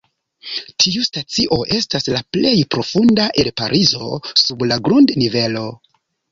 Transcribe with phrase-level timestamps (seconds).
[0.83, 4.11] Tiu stacio estas la plej profunda el Parizo:
[4.47, 5.67] sub la grund-nivelo.